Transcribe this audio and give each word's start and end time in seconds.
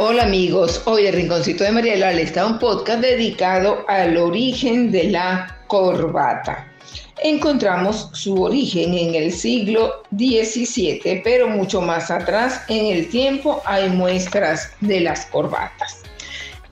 Hola 0.00 0.22
amigos, 0.22 0.80
hoy 0.84 1.06
el 1.06 1.14
Rinconcito 1.14 1.64
de 1.64 1.72
Mariela 1.72 2.12
le 2.12 2.22
está 2.22 2.46
un 2.46 2.60
podcast 2.60 3.00
dedicado 3.00 3.84
al 3.88 4.16
origen 4.16 4.92
de 4.92 5.10
la 5.10 5.58
corbata. 5.66 6.72
Encontramos 7.20 8.08
su 8.12 8.40
origen 8.40 8.94
en 8.94 9.16
el 9.16 9.32
siglo 9.32 10.04
XVII, 10.16 11.20
pero 11.24 11.48
mucho 11.48 11.80
más 11.80 12.12
atrás 12.12 12.62
en 12.68 12.86
el 12.96 13.08
tiempo 13.08 13.60
hay 13.64 13.90
muestras 13.90 14.70
de 14.80 15.00
las 15.00 15.26
corbatas. 15.26 16.02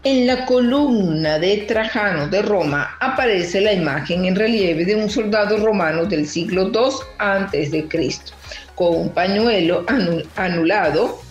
En 0.04 0.28
la 0.28 0.46
columna 0.46 1.40
de 1.40 1.56
Trajano 1.66 2.28
de 2.28 2.42
Roma 2.42 2.96
aparece 3.00 3.60
la 3.60 3.72
imagen 3.72 4.24
en 4.24 4.36
relieve 4.36 4.84
de 4.84 4.94
un 4.94 5.10
soldado 5.10 5.56
romano 5.56 6.04
del 6.04 6.28
siglo 6.28 6.70
II 6.72 6.90
a.C., 7.18 7.88
con 8.76 8.94
un 8.94 9.08
pañuelo 9.08 9.84
anulado 10.36 11.25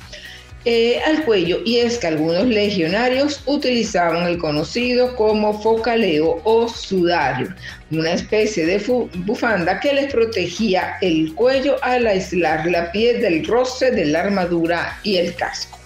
eh, 0.66 1.00
al 1.06 1.24
cuello 1.26 1.60
y 1.64 1.78
es 1.78 2.00
que 2.00 2.08
algunos 2.08 2.48
legionarios 2.48 3.42
utilizaban 3.46 4.26
el 4.26 4.40
conocido 4.40 5.16
como 5.16 5.62
focaleo 5.62 6.42
o 6.44 6.68
sudario, 6.68 7.54
una 7.92 8.14
especie 8.14 8.66
de 8.66 8.80
bufanda 9.26 9.80
que 9.80 9.94
les 9.94 10.12
protegía 10.12 10.98
el 11.02 11.36
cuello 11.36 11.78
al 11.84 12.08
aislar 12.08 12.66
la 12.66 12.92
piel 12.92 13.22
del 13.22 13.46
roce 13.46 13.92
de 13.92 14.06
la 14.06 14.22
armadura 14.22 15.00
y 15.04 15.18
el 15.18 15.36
casco. 15.36 15.78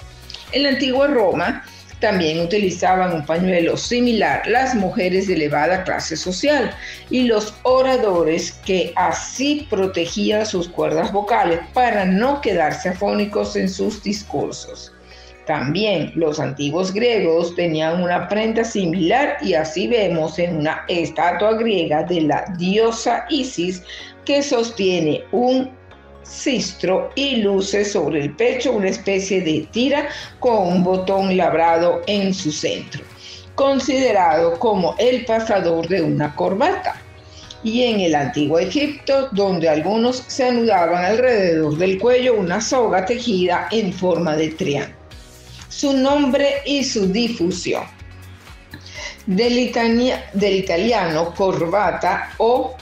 En 0.54 0.64
la 0.64 0.70
antigua 0.70 1.08
Roma, 1.08 1.64
también 2.00 2.40
utilizaban 2.40 3.14
un 3.14 3.26
pañuelo 3.26 3.76
similar 3.78 4.48
las 4.48 4.76
mujeres 4.76 5.28
de 5.28 5.34
elevada 5.34 5.84
clase 5.84 6.16
social 6.16 6.72
y 7.10 7.24
los 7.24 7.54
oradores 7.64 8.54
que 8.66 8.94
así 8.96 9.68
protegían 9.70 10.46
sus 10.46 10.70
cuerdas 10.70 11.12
vocales 11.12 11.60
para 11.74 12.06
no 12.06 12.42
quedarse 12.42 12.90
afónicos 12.90 13.56
en 13.56 13.70
sus 13.70 14.02
discursos. 14.02 14.94
También 15.46 16.12
los 16.14 16.40
antiguos 16.40 16.94
griegos 16.94 17.56
tenían 17.56 18.04
una 18.04 18.28
prenda 18.28 18.64
similar 18.64 19.38
y 19.42 19.56
así 19.56 19.88
vemos 19.88 20.38
en 20.38 20.58
una 20.58 20.86
estatua 20.88 21.54
griega 21.54 22.04
de 22.04 22.22
la 22.22 22.46
diosa 22.60 23.26
Isis 23.30 23.82
que 24.26 24.44
sostiene 24.44 25.24
un 25.32 25.72
cistro 26.24 27.12
y 27.16 27.38
luce 27.38 27.86
sobre 27.86 28.22
el 28.22 28.36
pecho 28.36 28.72
una 28.72 28.90
especie 28.90 29.42
de 29.42 29.68
tira 29.72 30.10
con 30.40 30.68
un 30.68 30.84
botón 30.84 31.36
labrado 31.36 32.02
en 32.08 32.34
su 32.34 32.52
centro, 32.52 33.04
considerado 33.56 34.58
como 34.60 34.96
el 34.98 35.26
pasador 35.26 35.88
de 35.88 36.02
una 36.02 36.36
corbata. 36.36 36.96
Y 37.62 37.84
en 37.84 38.00
el 38.00 38.16
antiguo 38.16 38.58
Egipto, 38.58 39.28
donde 39.34 39.68
algunos 39.68 40.24
se 40.28 40.48
anudaban 40.48 41.04
alrededor 41.04 41.78
del 41.78 42.00
cuello 42.00 42.36
una 42.36 42.62
soga 42.62 43.06
tejida 43.06 43.68
en 43.72 43.92
forma 43.92 44.38
de 44.38 44.50
triángulo. 44.50 44.98
Su 45.68 45.92
nombre 45.92 46.62
y 46.66 46.86
su 46.86 47.08
difusión. 47.12 47.84
Del, 49.26 49.72
del 50.34 50.56
italiano 50.56 51.36
corbata 51.36 52.32
o 52.38 52.76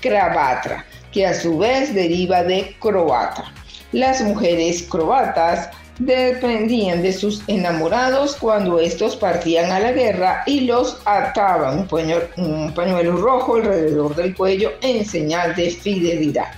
cravatra 0.00 0.84
que 1.14 1.24
a 1.24 1.32
su 1.32 1.56
vez 1.56 1.94
deriva 1.94 2.42
de 2.42 2.74
croata. 2.80 3.54
Las 3.92 4.20
mujeres 4.20 4.82
croatas 4.82 5.70
dependían 6.00 7.02
de 7.02 7.12
sus 7.12 7.42
enamorados 7.46 8.34
cuando 8.34 8.80
estos 8.80 9.14
partían 9.14 9.70
a 9.70 9.78
la 9.78 9.92
guerra 9.92 10.42
y 10.44 10.62
los 10.62 11.00
ataban 11.04 11.78
un 11.78 11.86
pañuelo, 11.86 12.26
un 12.36 12.74
pañuelo 12.74 13.16
rojo 13.16 13.54
alrededor 13.54 14.16
del 14.16 14.34
cuello 14.34 14.72
en 14.82 15.06
señal 15.06 15.54
de 15.54 15.70
fidelidad. 15.70 16.50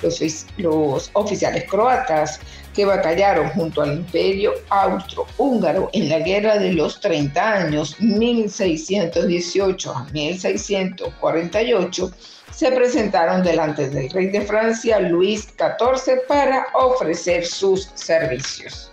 Los, 0.00 0.20
los, 0.58 1.10
oficiales 1.14 1.64
croatas 1.68 2.38
que 2.72 2.84
batallaron 2.84 3.48
junto 3.50 3.82
al 3.82 3.94
imperio 3.94 4.52
austro-húngaro 4.68 5.90
en 5.92 6.08
la 6.10 6.20
guerra 6.20 6.58
de 6.58 6.72
los 6.72 7.00
30 7.00 7.52
años 7.52 7.98
1618 8.00 9.92
a 9.92 10.04
1648 10.12 12.10
se 12.54 12.70
presentaron 12.70 13.42
delante 13.42 13.88
del 13.90 14.10
rey 14.10 14.28
de 14.28 14.42
Francia, 14.42 15.00
Luis 15.00 15.48
XIV, 15.58 16.26
para 16.28 16.66
ofrecer 16.74 17.44
sus 17.44 17.90
servicios. 17.94 18.92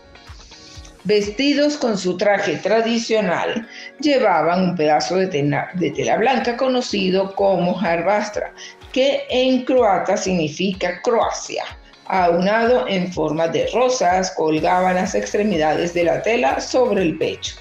Vestidos 1.03 1.77
con 1.77 1.97
su 1.97 2.15
traje 2.17 2.57
tradicional, 2.57 3.67
llevaban 3.99 4.61
un 4.69 4.75
pedazo 4.75 5.15
de 5.15 5.27
tela, 5.27 6.17
blanca 6.17 6.57
conocido 6.57 7.33
como 7.35 7.73
jarbastra, 7.73 8.53
que 8.91 9.25
en 9.29 9.65
croata 9.65 10.15
significa 10.15 11.01
Croacia. 11.01 11.63
Aunado 12.05 12.87
en 12.87 13.11
forma 13.11 13.47
de 13.47 13.67
rosas, 13.73 14.31
colgaban 14.31 14.95
las 14.95 15.15
extremidades 15.15 15.93
de 15.93 16.03
la 16.03 16.21
tela 16.21 16.59
sobre 16.59 17.01
el 17.03 17.17
pecho. 17.17 17.55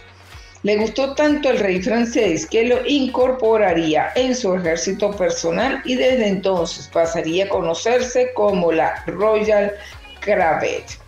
Le 0.63 0.77
gustó 0.77 1.15
tanto 1.15 1.49
al 1.49 1.59
rey 1.59 1.81
francés 1.81 2.47
que 2.47 2.65
lo 2.65 2.87
incorporaría 2.87 4.11
en 4.15 4.35
su 4.35 4.55
ejército 4.55 5.11
personal 5.11 5.81
y 5.87 5.95
desde 5.95 6.29
entonces 6.29 6.87
pasaría 6.93 7.47
a 7.47 7.49
conocerse 7.49 8.31
como 8.35 8.71
la 8.71 9.03
Royal 9.07 9.73
Cravette. 10.21 10.99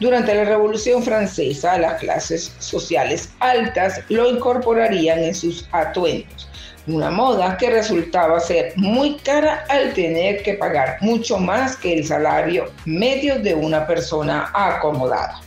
Durante 0.00 0.34
la 0.34 0.44
Revolución 0.44 1.04
Francesa, 1.04 1.78
las 1.78 2.00
clases 2.00 2.52
sociales 2.58 3.30
altas 3.38 4.00
lo 4.08 4.28
incorporarían 4.28 5.20
en 5.20 5.36
sus 5.36 5.68
atuendos, 5.70 6.48
una 6.88 7.08
moda 7.08 7.56
que 7.56 7.70
resultaba 7.70 8.40
ser 8.40 8.72
muy 8.74 9.18
cara 9.18 9.64
al 9.68 9.94
tener 9.94 10.42
que 10.42 10.54
pagar 10.54 10.98
mucho 11.00 11.38
más 11.38 11.76
que 11.76 11.94
el 11.94 12.04
salario 12.04 12.72
medio 12.84 13.38
de 13.38 13.54
una 13.54 13.86
persona 13.86 14.50
acomodada. 14.52 15.45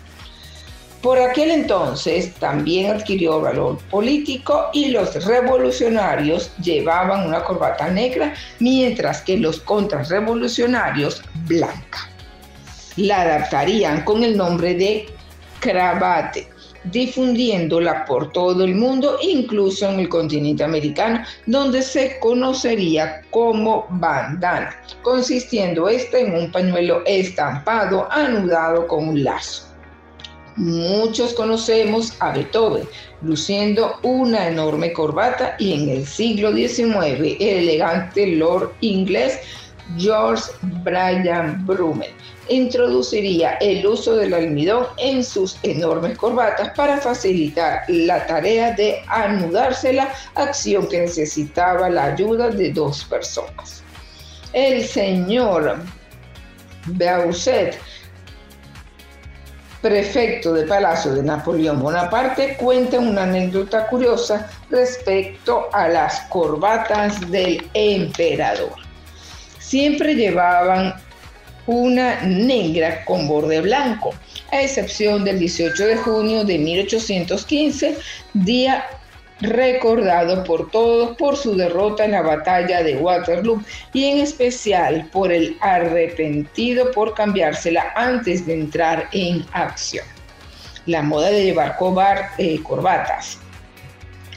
Por 1.02 1.18
aquel 1.18 1.52
entonces 1.52 2.34
también 2.36 2.92
adquirió 2.92 3.40
valor 3.40 3.78
político 3.90 4.66
y 4.74 4.90
los 4.90 5.26
revolucionarios 5.26 6.52
llevaban 6.58 7.26
una 7.26 7.42
corbata 7.42 7.90
negra, 7.90 8.34
mientras 8.60 9.22
que 9.22 9.38
los 9.38 9.62
contrarrevolucionarios 9.62 11.22
blanca. 11.48 12.10
La 12.98 13.22
adaptarían 13.22 14.04
con 14.04 14.26
el 14.26 14.36
nombre 14.36 14.74
de 14.76 15.08
cravate, 15.62 16.50
difundiéndola 16.84 18.04
por 18.04 18.34
todo 18.34 18.66
el 18.66 18.76
mundo, 18.76 19.20
incluso 19.22 19.90
en 19.90 20.02
el 20.02 20.10
continente 20.10 20.66
americano, 20.66 21.24
donde 21.46 21.82
se 21.82 22.20
conocería 22.20 23.22
como 23.32 23.88
bandana, 23.90 24.76
consistiendo 25.02 25.88
esta 25.88 26.20
en 26.20 26.36
un 26.36 26.52
pañuelo 26.52 27.04
estampado 27.06 28.06
anudado 28.12 28.86
con 28.86 29.08
un 29.08 29.24
lazo. 29.24 29.69
Muchos 30.60 31.34
conocemos 31.36 32.14
a 32.20 32.34
Beethoven, 32.34 32.84
luciendo 33.22 33.98
una 34.04 34.50
enorme 34.50 34.92
corbata 34.92 35.56
y 35.58 35.72
en 35.72 35.88
el 35.88 36.06
siglo 36.06 36.52
XIX 36.52 37.38
el 37.40 37.60
elegante 37.60 38.28
lord 38.36 38.74
inglés 38.82 39.40
George 39.98 40.52
Bryan 40.84 41.66
Brummel 41.66 42.12
introduciría 42.50 43.54
el 43.62 43.88
uso 43.88 44.18
del 44.18 44.34
almidón 44.34 44.88
en 44.98 45.24
sus 45.24 45.58
enormes 45.64 46.18
corbatas 46.18 46.72
para 46.76 46.98
facilitar 46.98 47.84
la 47.88 48.28
tarea 48.28 48.74
de 48.74 49.02
anudársela, 49.08 50.14
acción 50.36 50.90
que 50.90 51.00
necesitaba 51.00 51.90
la 51.90 52.06
ayuda 52.06 52.50
de 52.50 52.74
dos 52.74 53.06
personas. 53.06 53.82
El 54.52 54.84
señor 54.84 55.78
Beauset 56.88 57.80
prefecto 59.82 60.54
de 60.54 60.66
Palacio 60.66 61.14
de 61.14 61.24
Napoleón 61.24 61.82
Bonaparte, 61.82 62.58
cuenta 62.58 63.00
una 63.00 63.24
anécdota 63.24 63.88
curiosa 63.88 64.50
respecto 64.70 65.70
a 65.72 65.88
las 65.88 66.22
corbatas 66.30 67.32
del 67.32 67.66
emperador. 67.74 68.74
Siempre 69.60 70.16
llevaban 70.16 70.94
una 71.66 72.22
negra 72.22 73.06
con 73.06 73.28
borde 73.28 73.62
blanco, 73.62 74.14
a 74.52 74.62
excepción 74.62 75.24
del 75.24 75.40
18 75.40 75.86
de 75.86 75.96
junio 75.98 76.44
de 76.44 76.58
1815, 76.58 77.98
día 78.34 78.84
recordado 79.42 80.44
por 80.44 80.70
todos 80.72 81.16
por 81.18 81.38
su 81.38 81.56
derrota 81.56 82.06
en 82.06 82.12
la 82.12 82.22
batalla 82.22 82.84
de 82.84 82.98
Waterloo 82.98 83.64
y 83.94 84.06
en 84.06 84.20
especial 84.20 85.10
por 85.12 85.32
el 85.32 85.58
arrepentido 85.62 86.92
por 86.92 87.14
cambiársela 87.14 87.92
antes 87.96 88.46
de 88.46 88.54
entrar 88.54 89.10
en 89.14 89.46
acción. 89.54 90.06
La 90.86 91.02
moda 91.02 91.30
de 91.30 91.44
llevar 91.44 91.78
eh, 92.38 92.60
corbatas 92.64 93.38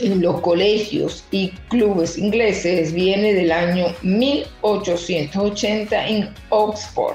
en 0.01 0.21
los 0.21 0.41
colegios 0.41 1.25
y 1.31 1.51
clubes 1.69 2.19
ingleses 2.19 2.93
viene 2.93 3.35
del 3.35 3.53
año 3.53 3.87
1880 4.03 6.09
en 6.09 6.35
Oxford, 6.51 7.15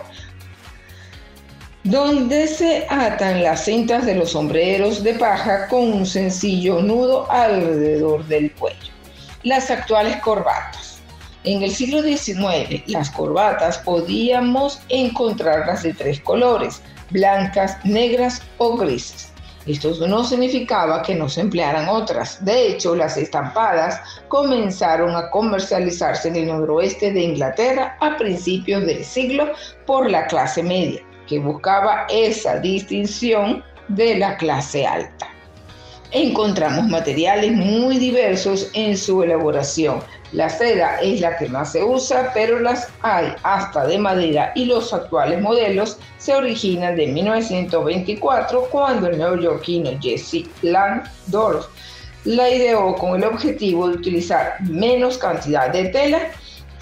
donde 1.89 2.47
se 2.47 2.85
atan 2.89 3.43
las 3.43 3.63
cintas 3.63 4.05
de 4.05 4.15
los 4.15 4.31
sombreros 4.31 5.03
de 5.03 5.13
paja 5.13 5.69
con 5.69 5.93
un 5.93 6.05
sencillo 6.05 6.81
nudo 6.81 7.31
alrededor 7.31 8.25
del 8.25 8.51
cuello. 8.55 8.91
Las 9.43 9.71
actuales 9.71 10.17
corbatas. 10.17 10.99
En 11.45 11.63
el 11.63 11.71
siglo 11.71 12.01
XIX, 12.01 12.83
las 12.87 13.09
corbatas 13.09 13.77
podíamos 13.77 14.81
encontrarlas 14.89 15.83
de 15.83 15.93
tres 15.93 16.19
colores, 16.19 16.81
blancas, 17.09 17.77
negras 17.85 18.41
o 18.57 18.75
grises. 18.75 19.31
Esto 19.65 19.93
no 20.07 20.25
significaba 20.25 21.01
que 21.03 21.15
no 21.15 21.29
se 21.29 21.39
emplearan 21.39 21.87
otras. 21.87 22.43
De 22.43 22.67
hecho, 22.67 22.95
las 22.95 23.15
estampadas 23.15 24.01
comenzaron 24.27 25.15
a 25.15 25.29
comercializarse 25.29 26.27
en 26.27 26.35
el 26.35 26.47
noroeste 26.47 27.13
de 27.13 27.21
Inglaterra 27.21 27.97
a 28.01 28.17
principios 28.17 28.85
del 28.85 29.05
siglo 29.05 29.51
por 29.85 30.09
la 30.09 30.27
clase 30.27 30.63
media, 30.63 31.01
que 31.27 31.39
buscaba 31.39 32.07
esa 32.09 32.59
distinción 32.59 33.63
de 33.89 34.17
la 34.17 34.37
clase 34.37 34.85
alta. 34.85 35.27
Encontramos 36.11 36.87
materiales 36.87 37.51
muy 37.51 37.97
diversos 37.97 38.69
en 38.73 38.95
su 38.95 39.23
elaboración. 39.23 39.99
La 40.31 40.49
seda 40.49 40.99
es 41.01 41.19
la 41.19 41.37
que 41.37 41.49
más 41.49 41.73
se 41.73 41.83
usa, 41.83 42.31
pero 42.33 42.59
las 42.59 42.89
hay 43.01 43.33
hasta 43.43 43.85
de 43.85 43.97
madera 43.97 44.53
y 44.55 44.65
los 44.65 44.93
actuales 44.93 45.41
modelos 45.41 45.97
se 46.17 46.33
originan 46.33 46.95
de 46.95 47.07
1924 47.07 48.69
cuando 48.69 49.07
el 49.07 49.17
neoyorquino 49.17 49.91
Jesse 50.01 50.45
Landorf 50.61 51.67
la 52.23 52.49
ideó 52.49 52.95
con 52.95 53.15
el 53.15 53.25
objetivo 53.25 53.89
de 53.89 53.95
utilizar 53.95 54.55
menos 54.61 55.17
cantidad 55.17 55.71
de 55.71 55.85
tela, 55.89 56.19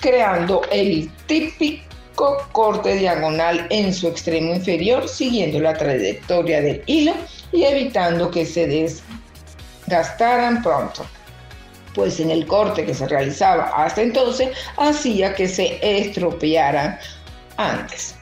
creando 0.01 0.61
el 0.71 1.09
típico 1.27 1.83
corte 2.15 2.95
diagonal 2.95 3.67
en 3.69 3.93
su 3.93 4.07
extremo 4.07 4.53
inferior, 4.53 5.07
siguiendo 5.07 5.59
la 5.59 5.73
trayectoria 5.73 6.61
del 6.61 6.81
hilo 6.85 7.13
y 7.51 7.63
evitando 7.63 8.31
que 8.31 8.45
se 8.45 8.67
desgastaran 9.87 10.63
pronto, 10.63 11.05
pues 11.93 12.19
en 12.19 12.31
el 12.31 12.47
corte 12.47 12.85
que 12.85 12.93
se 12.93 13.07
realizaba 13.07 13.71
hasta 13.75 14.01
entonces 14.01 14.49
hacía 14.77 15.33
que 15.35 15.47
se 15.47 15.79
estropearan 15.81 16.97
antes. 17.57 18.15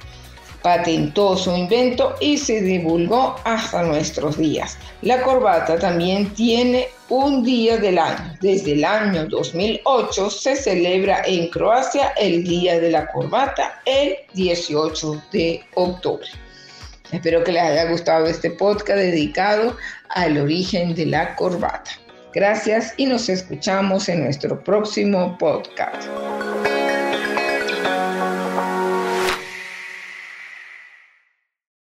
Patentó 0.63 1.38
su 1.38 1.56
invento 1.56 2.15
y 2.19 2.38
se 2.38 2.62
divulgó 2.62 3.36
hasta 3.44 3.83
nuestros 3.83 4.38
días. 4.38 4.77
La 5.01 5.21
corbata 5.21 5.77
también 5.77 6.33
tiene 6.33 6.88
un 7.10 7.44
día 7.44 7.77
del 7.77 8.00
año. 8.00 8.36
Desde 8.42 8.71
el 8.71 8.86
año 8.86 9.27
2008 9.27 10.30
se 10.30 10.56
celebra 10.56 11.21
en 11.25 11.50
Croacia 11.50 12.13
el 12.18 12.44
Día 12.44 12.80
de 12.80 12.89
la 12.89 13.07
Corbata 13.12 13.81
el 13.86 14.15
18 14.33 15.21
de 15.31 15.63
octubre. 15.75 16.27
Espero 17.12 17.44
que 17.44 17.51
les 17.51 17.62
haya 17.62 17.92
gustado 17.92 18.25
este 18.25 18.50
podcast 18.50 18.98
dedicado 18.98 19.77
al 20.10 20.38
origen 20.39 20.95
de 20.95 21.06
la 21.06 21.36
corbata. 21.36 21.92
Gracias 22.33 22.95
y 22.98 23.06
nos 23.06 23.30
escuchamos 23.30 24.10
en 24.10 24.24
nuestro 24.24 24.63
próximo 24.63 25.38
podcast. 25.38 26.07